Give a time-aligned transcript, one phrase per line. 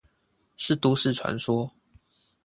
[0.57, 1.71] 是都市傳說